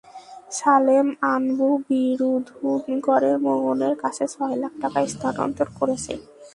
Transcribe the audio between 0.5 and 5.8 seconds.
সালেম, আনবু বিরুধুনগরে মোহনের কাছে ছয় লাখ টাকা স্থানান্তর